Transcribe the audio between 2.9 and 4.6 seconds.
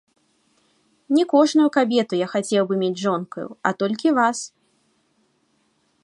жонкаю, а толькі вас.